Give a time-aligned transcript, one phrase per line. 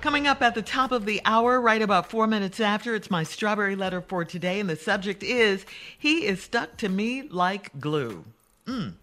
[0.00, 3.22] Coming up at the top of the hour, right about four minutes after, it's my
[3.22, 5.66] strawberry letter for today, and the subject is
[5.98, 8.24] He is stuck to me like glue.
[8.66, 8.94] Mmm,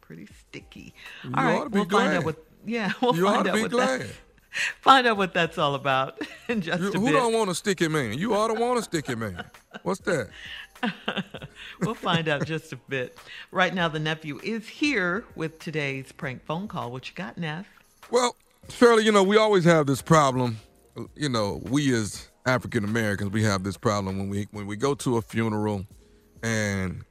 [0.00, 0.94] pretty sticky.
[1.24, 2.16] You all ought right, we'll find glad.
[2.18, 2.36] out what.
[2.64, 4.00] Yeah, we'll You ought find to out be what glad.
[4.02, 4.10] that.
[4.82, 7.12] Find out what that's all about in just You- a who bit.
[7.14, 8.16] don't want a sticky man?
[8.16, 9.42] You ought to want a sticky man.
[9.82, 10.28] What's that?
[11.80, 13.18] we'll find out just a bit.
[13.50, 16.92] Right now, the nephew is here with today's prank phone call.
[16.92, 17.66] What you got, Neff?
[18.12, 18.36] Well,
[18.68, 20.58] Shirley, you know, we always have this problem.
[21.16, 24.94] You know, we as African Americans, we have this problem when we when we go
[24.94, 25.86] to a funeral,
[26.42, 27.04] and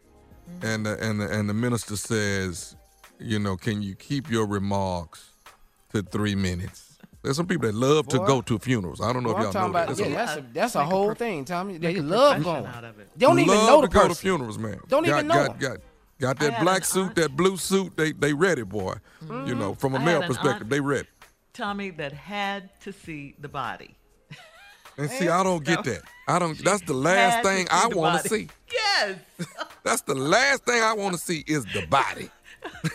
[0.62, 2.76] and the, and the, and the minister says,
[3.20, 5.32] you know, can you keep your remarks
[5.92, 6.98] to three minutes?
[7.22, 9.00] There's some people that love to go to funerals.
[9.00, 9.98] I don't know if y'all know about that.
[9.98, 11.78] that's a- a that's a make a whole prof- thing, Tommy.
[11.78, 12.66] They love going.
[12.66, 13.10] out of it.
[13.18, 14.22] Don't even love know the to go to person.
[14.22, 14.80] funerals, man.
[14.90, 15.78] Don't got, even know got, got,
[16.20, 17.96] got that black suit, aunt- that blue suit.
[17.96, 18.96] They they ready, boy.
[19.22, 19.80] You know, mm-hmm.
[19.80, 21.08] from a I had male perspective, aunt- they ready.
[21.54, 23.96] Tommy, that had to see the body.
[24.98, 26.02] And see, I don't get that.
[26.28, 26.58] I don't.
[26.64, 28.48] That's the last thing I want to see.
[28.72, 29.18] Yes,
[29.84, 32.30] That's the last thing I want to see is the body.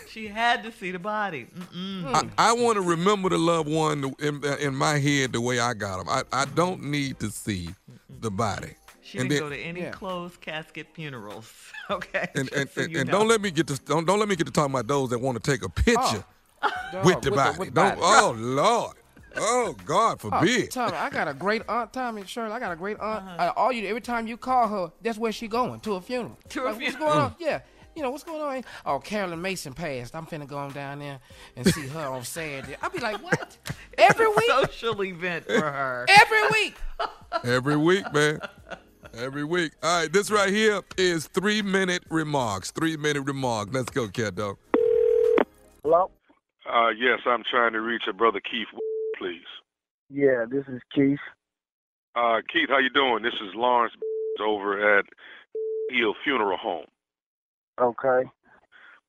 [0.09, 1.45] she had to see the body.
[1.73, 2.05] Mm-mm.
[2.37, 5.73] I, I want to remember the loved one in, in my head the way I
[5.75, 6.09] got them.
[6.09, 7.69] I, I don't need to see
[8.19, 8.71] the body.
[9.01, 9.91] She And didn't then- go to any Yeah.
[9.91, 11.51] closed casket funerals.
[11.91, 14.35] Okay, And and, so and, and don't let me get to don't, don't let me
[14.35, 16.23] get to talking about those that want to take a picture oh.
[16.91, 17.57] Dog, with the body.
[17.59, 17.99] with don't.
[17.99, 18.01] body.
[18.01, 18.95] Oh Lord.
[19.37, 20.71] Oh God Oh, forbid.
[20.71, 22.51] Tommy, I got a great aunt, Tommy Shirley.
[22.51, 23.23] I got a great aunt.
[23.25, 23.43] Uh-huh.
[23.43, 26.37] Uh, all you every time you call her, that's where she going to a funeral.
[26.49, 27.07] To a like, What's funeral.
[27.13, 27.35] going on?
[27.39, 27.59] Yeah.
[27.95, 28.63] You know what's going on?
[28.85, 30.15] Oh, Carolyn Mason passed.
[30.15, 31.19] I'm finna go on down there
[31.57, 32.75] and see her on Saturday.
[32.81, 33.57] I'll be like, what?
[33.97, 34.49] Every week?
[34.49, 36.05] social event for her.
[36.07, 36.75] Every week?
[37.43, 38.39] Every week, man.
[39.13, 39.73] Every week.
[39.83, 42.71] All right, this right here is three minute remarks.
[42.71, 43.71] Three minute remarks.
[43.73, 44.57] Let's go, cat dog.
[45.83, 46.09] Hello?
[46.69, 48.67] Uh, yes, I'm trying to reach a brother Keith,
[49.17, 49.47] please.
[50.09, 51.19] Yeah, this is Keith.
[52.15, 53.23] Uh, Keith, how you doing?
[53.23, 53.93] This is Lawrence
[54.41, 55.05] over at
[55.89, 56.85] Hill Funeral Home.
[57.81, 58.29] Okay.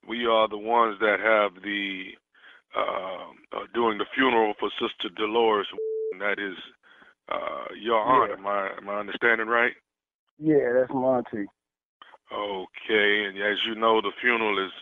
[0.09, 2.05] We are the ones that have the
[2.77, 5.67] uh, uh, doing the funeral for Sister Dolores.
[6.13, 6.57] And that is
[7.31, 8.31] uh, your aunt.
[8.31, 8.37] Yeah.
[8.39, 9.73] Am I am I understanding right?
[10.39, 11.49] Yeah, that's my auntie.
[12.33, 14.73] Okay, and as you know, the funeral is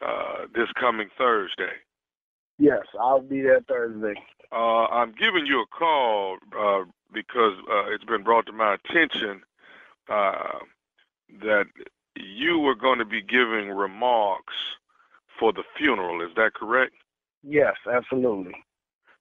[0.00, 1.74] uh, this coming Thursday.
[2.58, 4.14] Yes, I'll be there Thursday.
[4.50, 9.42] Uh, I'm giving you a call uh, because uh, it's been brought to my attention
[10.08, 10.58] uh,
[11.42, 11.66] that
[12.16, 14.54] you were going to be giving remarks
[15.38, 16.22] for the funeral.
[16.22, 16.94] Is that correct?
[17.42, 18.54] Yes, absolutely.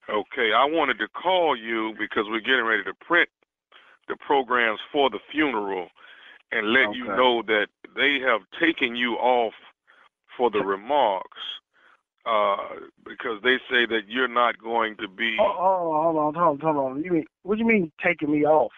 [0.10, 3.28] Okay, I wanted to call you because we're getting ready to print
[4.08, 5.90] the programs for the funeral
[6.52, 9.54] and let you know that they have taken you off
[10.38, 11.42] for the remarks
[12.25, 12.57] uh,
[13.06, 15.38] because they say that you're not going to be.
[15.39, 17.04] Oh, oh, hold on, hold on, hold on.
[17.04, 18.72] You mean what do you mean taking me off?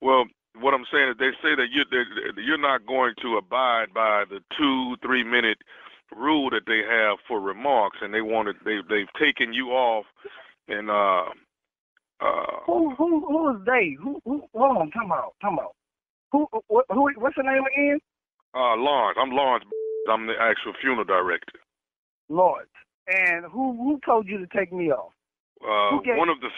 [0.00, 0.24] Well,
[0.58, 4.24] what I'm saying is they say that you that you're not going to abide by
[4.28, 5.58] the two three minute
[6.16, 10.06] rule that they have for remarks, and they wanted they they've taken you off,
[10.68, 11.30] and uh,
[12.20, 13.96] uh, Who who who is they?
[14.02, 14.42] Who who?
[14.54, 15.74] Hold on, come out, come out.
[16.32, 17.10] Who what, who?
[17.16, 18.00] What's the name again?
[18.54, 19.18] uh, Lawrence.
[19.20, 19.64] I'm Lawrence.
[20.10, 21.58] I'm the actual funeral director.
[22.30, 22.66] Lord.
[23.06, 25.12] And who who told you to take me off?
[25.62, 26.48] Uh, one of the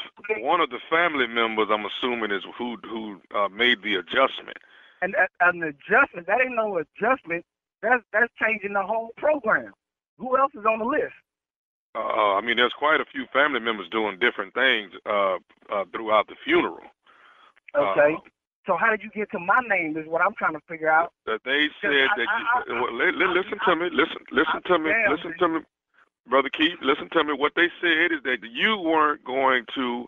[0.41, 4.59] one of the family members, I'm assuming, is who who uh, made the adjustment.
[5.01, 6.29] And uh, an adjustment.
[6.29, 7.45] That ain't no adjustment.
[7.83, 9.73] That's that's changing the whole program.
[10.19, 11.15] Who else is on the list?
[11.95, 15.37] Uh, I mean, there's quite a few family members doing different things uh,
[15.73, 16.81] uh, throughout the funeral.
[17.77, 18.17] Okay.
[18.67, 19.97] So how did you get to my name?
[19.97, 21.13] Is what I'm trying to figure out.
[21.27, 24.25] that they said I- that I- you, I- well, li- li- listen to me, listen,
[24.31, 25.61] listen to me, listen to me,
[26.27, 26.79] brother Keith.
[26.81, 27.33] Listen to me.
[27.33, 30.07] What they said is that you weren't going to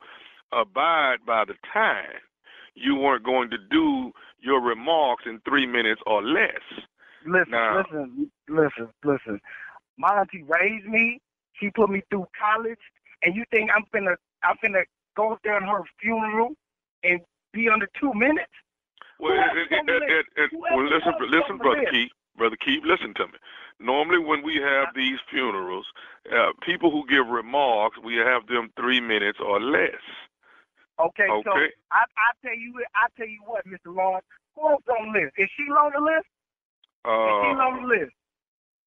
[0.53, 2.21] abide by the time.
[2.75, 6.63] You weren't going to do your remarks in three minutes or less.
[7.25, 9.41] Listen, Now- listen, listen, listen.
[9.97, 11.21] My auntie raised me.
[11.55, 12.81] She put me through college,
[13.23, 14.85] and you think I'm finna I'm finna
[15.17, 16.55] go in her funeral
[17.03, 17.21] and
[17.55, 18.51] be under two minutes?
[19.21, 21.87] Well, it, it, it, it, well listen, listen, brother?
[21.91, 23.39] Keith, brother Keith, listen to me.
[23.79, 25.87] Normally, when we have these funerals,
[26.31, 30.03] uh, people who give remarks, we have them three minutes or less.
[30.99, 31.71] Okay, so Okay.
[31.91, 33.95] I I tell you I tell you what, Mr.
[33.95, 35.35] Lawrence, who else on the list?
[35.39, 36.27] Is she on the list?
[36.27, 38.15] Is she Uh, on the list?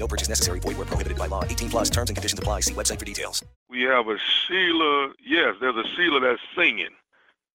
[0.00, 0.58] No purchase necessary.
[0.60, 1.44] Void where prohibited by law.
[1.44, 2.60] 18 plus terms and conditions apply.
[2.60, 3.44] See website for details.
[3.68, 5.12] We have a Sheila.
[5.24, 6.88] Yes, there's a Sheila that's singing.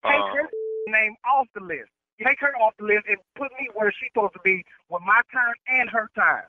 [0.05, 0.49] Take Uh, her
[0.87, 1.89] name off the list.
[2.23, 5.19] Take her off the list and put me where she's supposed to be with my
[5.33, 6.43] time and her time.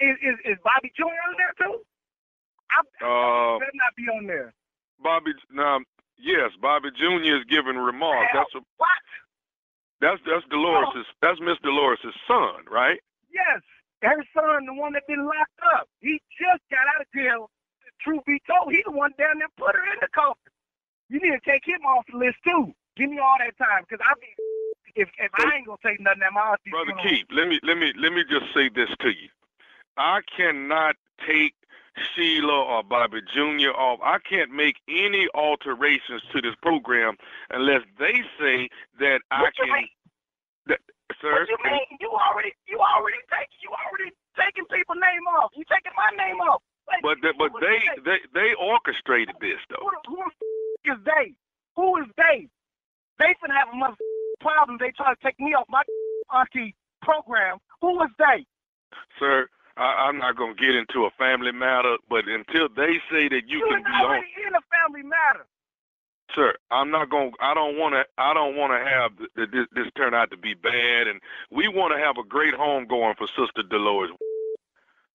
[0.00, 1.04] Is is, is Bobby Jr.
[1.04, 1.84] on there too?
[2.72, 4.52] I, Uh, better not be on there.
[5.00, 5.32] Bobby.
[5.50, 5.80] Now,
[6.16, 7.36] yes, Bobby Jr.
[7.36, 8.30] is giving remarks.
[8.32, 8.88] That's a, What?
[10.00, 11.04] that's that's Dolores'.
[11.20, 12.98] That's Miss Dolores' son, right?
[13.30, 13.60] Yes,
[14.02, 15.88] her son, the one that been locked up.
[16.00, 17.50] He just got out of jail.
[18.00, 20.52] Truth be told, he the one down there put her in the coffin.
[21.08, 22.72] You need to take him off the list too.
[22.96, 24.28] Give me all that time, cause I be
[24.94, 27.92] if if I ain't gonna take nothing my auntie Brother Keith, let me let me
[27.98, 29.28] let me just say this to you.
[29.96, 31.54] I cannot take
[32.14, 33.70] Sheila or Bobby Jr.
[33.76, 34.00] off.
[34.02, 37.16] I can't make any alterations to this program
[37.50, 38.68] unless they say
[39.00, 39.84] that I What can.
[40.66, 40.80] That,
[41.20, 41.88] sir, What you mean?
[42.00, 45.50] You already you already take you already taking people's name off.
[45.54, 46.62] You taking my name off.
[46.88, 49.84] Wait, but the, but they, they they orchestrated this though.
[49.84, 51.26] Who, who the f- is they?
[51.76, 52.48] Who is they?
[53.18, 53.98] They finna have a mother
[54.40, 54.78] problem.
[54.80, 55.82] They try to take me off my
[56.32, 57.58] auntie program.
[57.82, 58.46] Who is they?
[59.18, 63.46] Sir, I, I'm not gonna get into a family matter, but until they say that
[63.46, 65.46] you You can be on, already in a family matter.
[66.34, 67.30] Sir, I'm not gonna.
[67.40, 68.04] I don't want to.
[68.18, 71.20] I don't want to have th- th- this, this turn out to be bad, and
[71.50, 74.10] we want to have a great home going for Sister Dolores.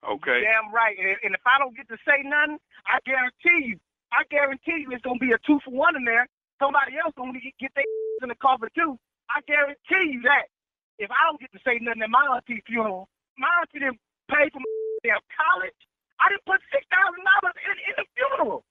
[0.04, 0.44] Okay.
[0.44, 0.96] Damn right.
[1.00, 3.78] And, if I don't get to say nothing, I guarantee you,
[4.12, 6.28] I guarantee you, it's gonna be a two for one in there.
[6.60, 7.88] Somebody else gonna get, get their
[8.24, 9.00] in the cover too.
[9.32, 10.52] I guarantee you that.
[11.00, 14.52] If I don't get to say nothing at my auntie funeral, my auntie didn't pay
[14.52, 14.72] for my
[15.08, 15.80] damn college.
[16.20, 18.64] I didn't put six thousand dollars in in the funeral.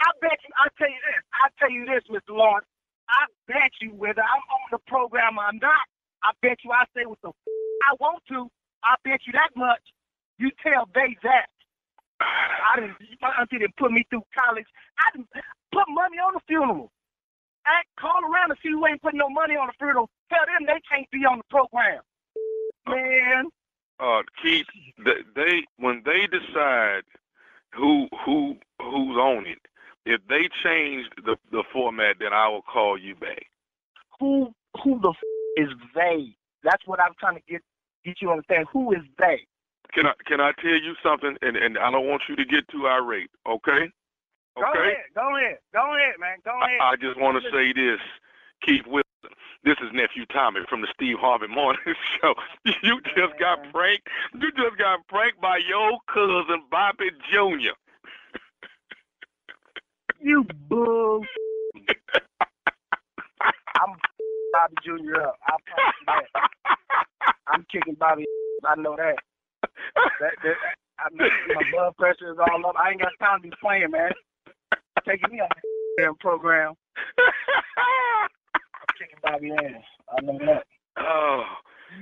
[0.00, 0.52] I bet you.
[0.58, 1.22] I'll tell you this.
[1.42, 2.36] I'll tell you this, Mr.
[2.36, 2.66] Lawrence.
[3.08, 5.86] I bet you, whether I'm on the program or not,
[6.22, 7.52] I bet you I say what the f-
[7.84, 8.48] I want to.
[8.84, 9.82] I bet you that much.
[10.38, 11.48] You tell they that.
[12.20, 12.96] I didn't.
[13.20, 14.66] My auntie didn't put me through college.
[14.98, 15.28] I didn't
[15.72, 16.90] put money on the funeral.
[17.66, 20.08] I call around to see who ain't putting no money on the funeral.
[20.30, 22.00] Tell them they can't be on the program.
[22.86, 23.46] Man,
[24.00, 24.66] Uh, Keith,
[25.04, 27.04] th- they when they decide
[27.74, 29.58] who who who's on it,
[30.06, 33.46] if they change the the format, then I will call you back.
[34.20, 36.36] who who the f- is they?
[36.62, 37.62] That's what I'm trying to get
[38.04, 38.66] get you to understand.
[38.72, 39.46] Who is they?
[39.92, 41.36] Can I can I tell you something?
[41.42, 43.30] And and I don't want you to get too irate.
[43.46, 43.90] Okay.
[44.56, 44.70] Okay.
[44.72, 46.78] Go ahead, go ahead, go ahead, man, go ahead.
[46.80, 47.98] I, I just want to say this,
[48.62, 49.02] Keith Wilson.
[49.64, 51.80] This is nephew Tommy from the Steve Harvey Morning
[52.20, 52.34] Show.
[52.82, 54.06] You just got pranked.
[54.34, 57.74] You just got pranked by your cousin Bobby Jr.
[60.24, 61.22] You bull.
[63.80, 63.94] I'm
[64.52, 65.20] Bobby Jr.
[65.22, 65.36] up.
[65.46, 66.26] I promise you that.
[67.48, 68.24] I'm kicking Bobby.
[68.66, 69.16] I know that.
[70.20, 70.56] that, that
[71.00, 72.76] I'm, my blood pressure is all up.
[72.82, 74.12] I ain't got time to be playing, man.
[75.06, 76.74] Taking me on the damn program.
[76.96, 79.82] I'm kicking Bobby ass.
[80.18, 80.64] I know that.
[80.98, 81.44] Oh,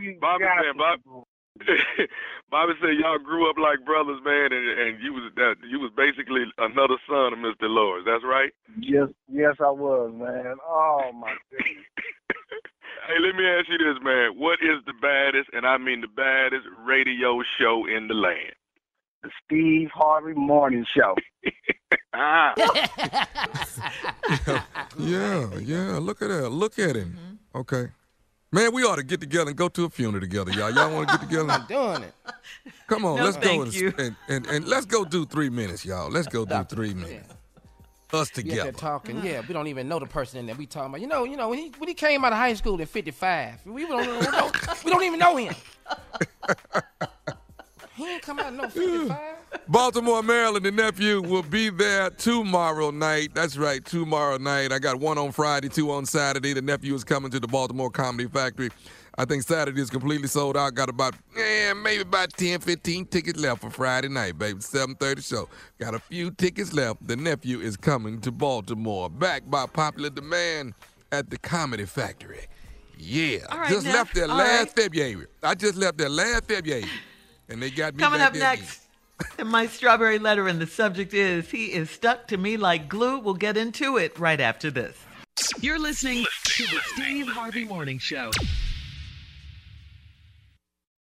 [0.00, 1.24] You Bobby got said, Bob, bro.
[2.52, 5.90] Bobby said y'all grew up like brothers, man, and and you was that you was
[5.96, 7.62] basically another son of Mr.
[7.64, 8.04] Lawrence.
[8.04, 8.52] That's right.
[8.78, 10.56] Yes, yes, I was, man.
[10.68, 11.86] Oh my goodness.
[13.08, 14.38] Hey, let me ask you this, man.
[14.38, 18.54] What is the baddest, and I mean the baddest, radio show in the land?
[19.24, 21.16] The Steve Harvey Morning Show.
[22.14, 22.54] Ah.
[24.98, 25.98] Yeah, yeah.
[25.98, 26.50] Look at that.
[26.50, 27.40] Look at him.
[27.54, 27.88] Okay.
[28.54, 30.70] Man, we ought to get together and go to a funeral together, y'all.
[30.70, 31.50] Y'all want to get together?
[31.50, 32.14] I'm doing it.
[32.86, 33.94] Come on, No, let's go thank and, you.
[33.98, 36.10] and, and and let's go do three minutes, y'all.
[36.10, 37.32] Let's go do three minutes.
[38.12, 38.72] Us Yeah, they're together.
[38.72, 39.24] talking.
[39.24, 40.54] Yeah, we don't even know the person in there.
[40.54, 41.00] We talking about.
[41.00, 43.60] You know, you know when he when he came out of high school in '55,
[43.64, 45.54] we don't, we don't, we don't even know him.
[48.04, 49.18] He ain't come out no '55.
[49.68, 53.34] Baltimore, Maryland, the nephew will be there tomorrow night.
[53.34, 54.72] That's right, tomorrow night.
[54.72, 56.52] I got one on Friday, two on Saturday.
[56.52, 58.70] The nephew is coming to the Baltimore Comedy Factory.
[59.18, 60.74] I think Saturday is completely sold out.
[60.74, 64.60] Got about, eh, maybe about 10, 15 tickets left for Friday night, baby.
[64.60, 65.48] 7.30 show.
[65.78, 67.06] Got a few tickets left.
[67.06, 69.10] The nephew is coming to Baltimore.
[69.10, 70.72] Backed by popular demand
[71.12, 72.46] at the Comedy Factory.
[72.98, 73.40] Yeah.
[73.54, 74.84] Right, just left there All last right.
[74.84, 75.26] February.
[75.42, 76.86] I just left there last February.
[77.52, 78.64] And they got me Coming up there again.
[78.64, 78.80] next,
[79.38, 83.18] in my strawberry letter, and the subject is He is stuck to me like glue.
[83.18, 84.96] We'll get into it right after this.
[85.60, 88.30] You're listening to the Steve Harvey Morning Show.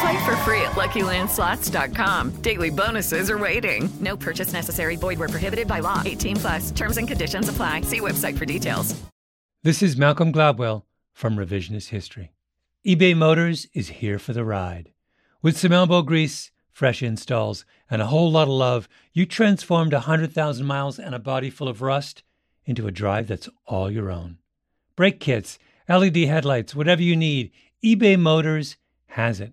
[0.00, 2.42] Play for free at LuckyLandSlots.com.
[2.42, 3.90] Daily bonuses are waiting.
[4.00, 4.96] No purchase necessary.
[4.96, 6.02] Void where prohibited by law.
[6.04, 6.70] 18 plus.
[6.70, 7.82] Terms and conditions apply.
[7.82, 8.98] See website for details.
[9.62, 12.32] This is Malcolm Gladwell from Revisionist History.
[12.86, 14.92] eBay Motors is here for the ride.
[15.42, 20.64] With some elbow grease, fresh installs, and a whole lot of love, you transformed 100,000
[20.64, 22.22] miles and a body full of rust
[22.64, 24.38] into a drive that's all your own.
[24.96, 25.58] Brake kits,
[25.90, 27.50] LED headlights, whatever you need,
[27.84, 28.78] eBay Motors
[29.08, 29.52] has it.